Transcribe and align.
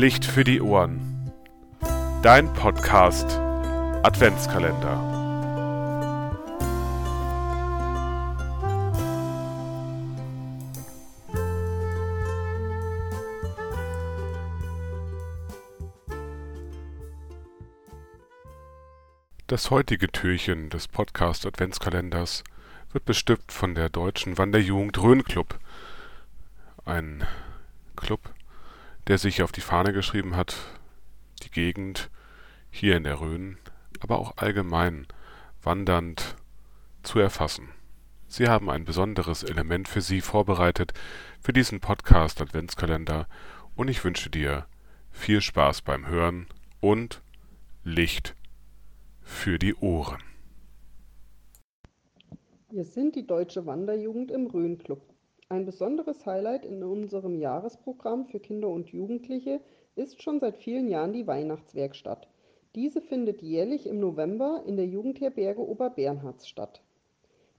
Licht 0.00 0.24
für 0.24 0.44
die 0.44 0.62
Ohren. 0.62 1.30
Dein 2.22 2.50
Podcast 2.54 3.36
Adventskalender. 4.02 4.96
Das 19.48 19.70
heutige 19.70 20.10
Türchen 20.10 20.70
des 20.70 20.88
Podcast 20.88 21.44
Adventskalenders 21.44 22.42
wird 22.92 23.04
bestückt 23.04 23.52
von 23.52 23.74
der 23.74 23.90
Deutschen 23.90 24.38
Wanderjugend 24.38 24.96
Rhön-Club. 24.96 25.58
Ein 26.86 27.26
Club, 27.96 28.30
der 29.08 29.18
sich 29.18 29.42
auf 29.42 29.52
die 29.52 29.60
Fahne 29.60 29.92
geschrieben 29.92 30.36
hat, 30.36 30.56
die 31.42 31.50
Gegend 31.50 32.10
hier 32.70 32.96
in 32.96 33.04
der 33.04 33.20
Rhön, 33.20 33.58
aber 34.00 34.18
auch 34.18 34.36
allgemein 34.36 35.06
wandernd 35.62 36.36
zu 37.02 37.18
erfassen. 37.18 37.68
Sie 38.28 38.48
haben 38.48 38.70
ein 38.70 38.84
besonderes 38.84 39.42
Element 39.42 39.88
für 39.88 40.00
Sie 40.00 40.20
vorbereitet 40.20 40.92
für 41.40 41.52
diesen 41.52 41.80
Podcast 41.80 42.40
Adventskalender 42.40 43.26
und 43.74 43.88
ich 43.88 44.04
wünsche 44.04 44.30
dir 44.30 44.66
viel 45.10 45.40
Spaß 45.40 45.82
beim 45.82 46.06
Hören 46.06 46.46
und 46.80 47.22
Licht 47.82 48.36
für 49.20 49.58
die 49.58 49.74
Ohren. 49.74 50.22
Wir 52.70 52.84
sind 52.84 53.16
die 53.16 53.26
Deutsche 53.26 53.66
Wanderjugend 53.66 54.30
im 54.30 54.46
Rhön-Club. 54.46 55.09
Ein 55.52 55.66
besonderes 55.66 56.24
Highlight 56.26 56.64
in 56.64 56.80
unserem 56.84 57.36
Jahresprogramm 57.40 58.26
für 58.26 58.38
Kinder 58.38 58.68
und 58.68 58.90
Jugendliche 58.90 59.60
ist 59.96 60.22
schon 60.22 60.38
seit 60.38 60.56
vielen 60.56 60.86
Jahren 60.86 61.12
die 61.12 61.26
Weihnachtswerkstatt. 61.26 62.28
Diese 62.76 63.00
findet 63.00 63.42
jährlich 63.42 63.88
im 63.88 63.98
November 63.98 64.62
in 64.64 64.76
der 64.76 64.86
Jugendherberge 64.86 65.60
Oberbernhards 65.60 66.46
statt. 66.46 66.84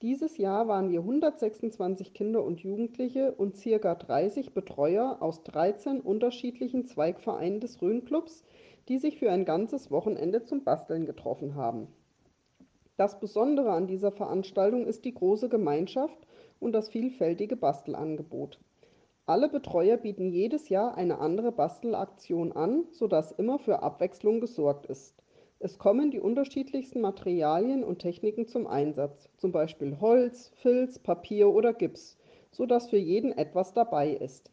Dieses 0.00 0.38
Jahr 0.38 0.66
waren 0.66 0.90
wir 0.90 1.00
126 1.00 2.14
Kinder 2.14 2.42
und 2.42 2.60
Jugendliche 2.60 3.32
und 3.32 3.62
ca. 3.62 3.94
30 3.94 4.54
Betreuer 4.54 5.18
aus 5.20 5.42
13 5.42 6.00
unterschiedlichen 6.00 6.86
Zweigvereinen 6.86 7.60
des 7.60 7.82
Rhön-Clubs, 7.82 8.44
die 8.88 8.96
sich 8.96 9.18
für 9.18 9.30
ein 9.30 9.44
ganzes 9.44 9.90
Wochenende 9.90 10.42
zum 10.42 10.64
Basteln 10.64 11.04
getroffen 11.04 11.54
haben. 11.54 11.88
Das 12.96 13.20
Besondere 13.20 13.72
an 13.72 13.86
dieser 13.88 14.10
Veranstaltung 14.10 14.86
ist 14.86 15.04
die 15.04 15.12
große 15.12 15.50
Gemeinschaft 15.50 16.26
und 16.60 16.72
das 16.72 16.88
vielfältige 16.88 17.56
Bastelangebot. 17.56 18.58
Alle 19.26 19.48
Betreuer 19.48 19.96
bieten 19.96 20.28
jedes 20.28 20.68
Jahr 20.68 20.96
eine 20.98 21.18
andere 21.18 21.50
Bastelaktion 21.50 22.52
an, 22.52 22.84
sodass 22.90 23.32
immer 23.32 23.58
für 23.58 23.82
Abwechslung 23.82 24.40
gesorgt 24.40 24.84
ist. 24.84 25.14
Es 25.60 25.78
kommen 25.78 26.10
die 26.10 26.20
unterschiedlichsten 26.20 27.00
Materialien 27.00 27.84
und 27.84 28.00
Techniken 28.00 28.46
zum 28.46 28.66
Einsatz, 28.66 29.30
zum 29.38 29.50
Beispiel 29.50 29.98
Holz, 29.98 30.52
Filz, 30.56 30.98
Papier 30.98 31.48
oder 31.48 31.72
Gips, 31.72 32.18
sodass 32.50 32.90
für 32.90 32.98
jeden 32.98 33.32
etwas 33.32 33.72
dabei 33.72 34.10
ist. 34.10 34.50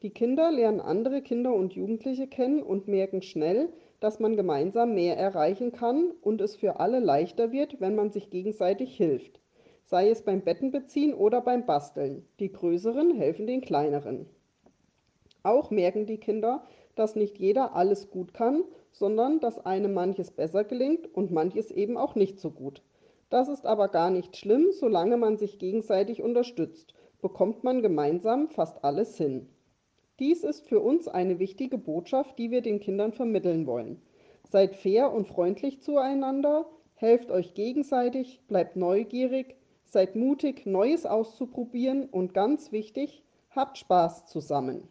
Die 0.00 0.10
Kinder 0.10 0.50
lernen 0.50 0.80
andere 0.80 1.20
Kinder 1.20 1.52
und 1.52 1.74
Jugendliche 1.74 2.26
kennen 2.26 2.62
und 2.62 2.88
merken 2.88 3.20
schnell, 3.20 3.70
dass 4.00 4.18
man 4.18 4.34
gemeinsam 4.36 4.94
mehr 4.94 5.18
erreichen 5.18 5.72
kann 5.72 6.10
und 6.22 6.40
es 6.40 6.56
für 6.56 6.80
alle 6.80 7.00
leichter 7.00 7.52
wird, 7.52 7.80
wenn 7.82 7.94
man 7.94 8.10
sich 8.10 8.30
gegenseitig 8.30 8.96
hilft 8.96 9.40
sei 9.84 10.10
es 10.10 10.22
beim 10.22 10.40
Bettenbeziehen 10.40 11.14
oder 11.14 11.40
beim 11.40 11.66
Basteln. 11.66 12.26
Die 12.40 12.50
Größeren 12.50 13.14
helfen 13.14 13.46
den 13.46 13.60
Kleineren. 13.60 14.26
Auch 15.42 15.70
merken 15.70 16.06
die 16.06 16.18
Kinder, 16.18 16.64
dass 16.94 17.16
nicht 17.16 17.38
jeder 17.38 17.74
alles 17.74 18.10
gut 18.10 18.32
kann, 18.32 18.64
sondern 18.92 19.40
dass 19.40 19.64
einem 19.64 19.92
manches 19.92 20.30
besser 20.30 20.64
gelingt 20.64 21.12
und 21.14 21.32
manches 21.32 21.70
eben 21.70 21.96
auch 21.96 22.14
nicht 22.14 22.40
so 22.40 22.50
gut. 22.50 22.82
Das 23.28 23.48
ist 23.48 23.66
aber 23.66 23.88
gar 23.88 24.10
nicht 24.10 24.36
schlimm, 24.36 24.68
solange 24.70 25.16
man 25.16 25.36
sich 25.36 25.58
gegenseitig 25.58 26.22
unterstützt, 26.22 26.94
bekommt 27.20 27.64
man 27.64 27.82
gemeinsam 27.82 28.48
fast 28.48 28.84
alles 28.84 29.16
hin. 29.16 29.48
Dies 30.20 30.44
ist 30.44 30.66
für 30.68 30.80
uns 30.80 31.08
eine 31.08 31.40
wichtige 31.40 31.76
Botschaft, 31.76 32.38
die 32.38 32.50
wir 32.50 32.62
den 32.62 32.78
Kindern 32.80 33.12
vermitteln 33.12 33.66
wollen. 33.66 34.00
Seid 34.44 34.76
fair 34.76 35.12
und 35.12 35.26
freundlich 35.26 35.82
zueinander, 35.82 36.66
helft 36.94 37.32
euch 37.32 37.54
gegenseitig, 37.54 38.40
bleibt 38.46 38.76
neugierig, 38.76 39.56
Seid 39.94 40.16
mutig, 40.16 40.66
Neues 40.66 41.06
auszuprobieren 41.06 42.06
und 42.06 42.34
ganz 42.34 42.72
wichtig, 42.72 43.22
habt 43.50 43.78
Spaß 43.78 44.26
zusammen. 44.26 44.88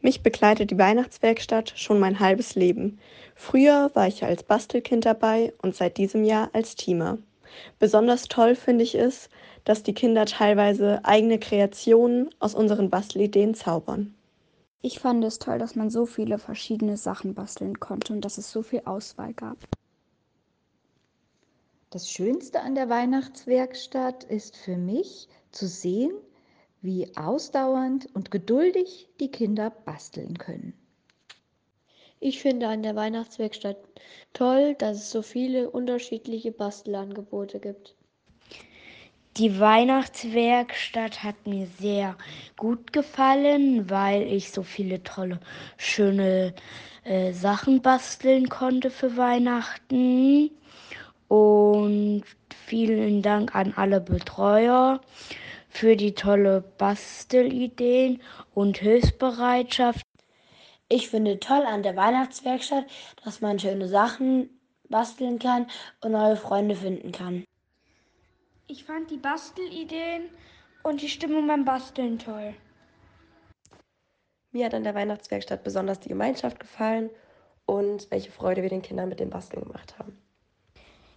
Mich 0.00 0.20
begleitet 0.20 0.72
die 0.72 0.78
Weihnachtswerkstatt 0.78 1.74
schon 1.76 2.00
mein 2.00 2.18
halbes 2.18 2.56
Leben. 2.56 2.98
Früher 3.36 3.92
war 3.94 4.08
ich 4.08 4.24
als 4.24 4.42
Bastelkind 4.42 5.06
dabei 5.06 5.52
und 5.62 5.76
seit 5.76 5.96
diesem 5.96 6.24
Jahr 6.24 6.50
als 6.54 6.74
Teamer. 6.74 7.18
Besonders 7.78 8.24
toll 8.24 8.56
finde 8.56 8.82
ich 8.82 8.96
es, 8.96 9.28
dass 9.62 9.84
die 9.84 9.94
Kinder 9.94 10.26
teilweise 10.26 11.04
eigene 11.04 11.38
Kreationen 11.38 12.30
aus 12.40 12.56
unseren 12.56 12.90
Bastelideen 12.90 13.54
zaubern. 13.54 14.12
Ich 14.82 14.98
fand 14.98 15.22
es 15.22 15.38
toll, 15.38 15.60
dass 15.60 15.76
man 15.76 15.88
so 15.88 16.04
viele 16.04 16.38
verschiedene 16.38 16.96
Sachen 16.96 17.34
basteln 17.34 17.78
konnte 17.78 18.12
und 18.12 18.24
dass 18.24 18.38
es 18.38 18.50
so 18.50 18.62
viel 18.62 18.82
Auswahl 18.86 19.34
gab. 19.34 19.58
Das 21.94 22.10
Schönste 22.10 22.60
an 22.60 22.74
der 22.74 22.88
Weihnachtswerkstatt 22.88 24.24
ist 24.24 24.56
für 24.56 24.76
mich 24.76 25.28
zu 25.52 25.68
sehen, 25.68 26.10
wie 26.82 27.16
ausdauernd 27.16 28.08
und 28.16 28.32
geduldig 28.32 29.08
die 29.20 29.30
Kinder 29.30 29.70
basteln 29.70 30.36
können. 30.36 30.74
Ich 32.18 32.42
finde 32.42 32.66
an 32.66 32.82
der 32.82 32.96
Weihnachtswerkstatt 32.96 33.76
toll, 34.32 34.74
dass 34.74 34.96
es 34.96 35.10
so 35.12 35.22
viele 35.22 35.70
unterschiedliche 35.70 36.50
Bastelangebote 36.50 37.60
gibt. 37.60 37.94
Die 39.36 39.60
Weihnachtswerkstatt 39.60 41.22
hat 41.22 41.46
mir 41.46 41.68
sehr 41.78 42.16
gut 42.56 42.92
gefallen, 42.92 43.88
weil 43.88 44.24
ich 44.32 44.50
so 44.50 44.64
viele 44.64 45.04
tolle, 45.04 45.38
schöne 45.76 46.54
äh, 47.04 47.32
Sachen 47.32 47.82
basteln 47.82 48.48
konnte 48.48 48.90
für 48.90 49.16
Weihnachten. 49.16 50.50
Und 51.28 52.24
vielen 52.66 53.22
Dank 53.22 53.54
an 53.54 53.72
alle 53.76 54.00
Betreuer 54.00 55.00
für 55.68 55.96
die 55.96 56.14
tolle 56.14 56.62
Bastelideen 56.78 58.20
und 58.54 58.78
Hilfsbereitschaft. 58.78 60.04
Ich 60.88 61.08
finde 61.08 61.40
toll 61.40 61.64
an 61.66 61.82
der 61.82 61.96
Weihnachtswerkstatt, 61.96 62.84
dass 63.24 63.40
man 63.40 63.58
schöne 63.58 63.88
Sachen 63.88 64.50
basteln 64.88 65.38
kann 65.38 65.66
und 66.02 66.12
neue 66.12 66.36
Freunde 66.36 66.76
finden 66.76 67.10
kann. 67.10 67.44
Ich 68.66 68.84
fand 68.84 69.10
die 69.10 69.16
Bastelideen 69.16 70.28
und 70.82 71.02
die 71.02 71.08
Stimmung 71.08 71.46
beim 71.46 71.64
Basteln 71.64 72.18
toll. 72.18 72.54
Mir 74.52 74.66
hat 74.66 74.74
an 74.74 74.84
der 74.84 74.94
Weihnachtswerkstatt 74.94 75.64
besonders 75.64 75.98
die 75.98 76.10
Gemeinschaft 76.10 76.60
gefallen 76.60 77.10
und 77.66 78.08
welche 78.10 78.30
Freude 78.30 78.62
wir 78.62 78.70
den 78.70 78.82
Kindern 78.82 79.08
mit 79.08 79.18
dem 79.18 79.30
Basteln 79.30 79.64
gemacht 79.64 79.98
haben. 79.98 80.23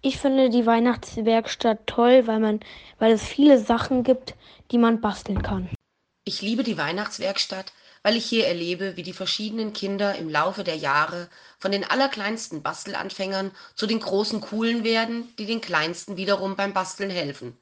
Ich 0.00 0.18
finde 0.18 0.48
die 0.48 0.64
Weihnachtswerkstatt 0.64 1.88
toll, 1.88 2.28
weil 2.28 2.38
man, 2.38 2.60
weil 3.00 3.12
es 3.12 3.24
viele 3.24 3.58
Sachen 3.58 4.04
gibt, 4.04 4.34
die 4.70 4.78
man 4.78 5.00
basteln 5.00 5.42
kann. 5.42 5.68
Ich 6.24 6.40
liebe 6.40 6.62
die 6.62 6.78
Weihnachtswerkstatt, 6.78 7.72
weil 8.04 8.16
ich 8.16 8.24
hier 8.24 8.46
erlebe, 8.46 8.96
wie 8.96 9.02
die 9.02 9.12
verschiedenen 9.12 9.72
Kinder 9.72 10.14
im 10.14 10.28
Laufe 10.28 10.62
der 10.62 10.76
Jahre 10.76 11.28
von 11.58 11.72
den 11.72 11.82
allerkleinsten 11.82 12.62
Bastelanfängern 12.62 13.50
zu 13.74 13.88
den 13.88 13.98
großen 13.98 14.40
Coolen 14.40 14.84
werden, 14.84 15.34
die 15.36 15.46
den 15.46 15.60
Kleinsten 15.60 16.16
wiederum 16.16 16.54
beim 16.54 16.72
Basteln 16.72 17.10
helfen. 17.10 17.58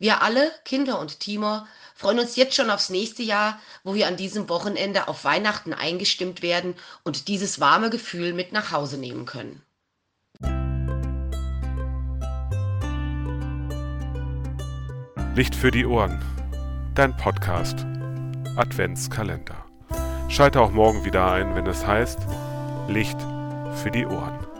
Wir 0.00 0.20
alle, 0.20 0.50
Kinder 0.64 0.98
und 0.98 1.20
Teamer, 1.20 1.68
freuen 1.94 2.18
uns 2.18 2.34
jetzt 2.34 2.56
schon 2.56 2.70
aufs 2.70 2.90
nächste 2.90 3.22
Jahr, 3.22 3.60
wo 3.84 3.94
wir 3.94 4.08
an 4.08 4.16
diesem 4.16 4.48
Wochenende 4.48 5.06
auf 5.06 5.22
Weihnachten 5.22 5.72
eingestimmt 5.72 6.42
werden 6.42 6.74
und 7.04 7.28
dieses 7.28 7.60
warme 7.60 7.88
Gefühl 7.88 8.32
mit 8.32 8.50
nach 8.50 8.72
Hause 8.72 8.98
nehmen 8.98 9.26
können. 9.26 9.62
Licht 15.34 15.54
für 15.54 15.70
die 15.70 15.86
Ohren. 15.86 16.18
Dein 16.94 17.16
Podcast 17.16 17.86
Adventskalender. 18.56 19.64
Schalte 20.28 20.60
auch 20.60 20.72
morgen 20.72 21.06
wieder 21.06 21.32
ein, 21.32 21.54
wenn 21.54 21.66
es 21.66 21.86
heißt 21.86 22.18
Licht 22.88 23.16
für 23.82 23.90
die 23.90 24.04
Ohren. 24.04 24.51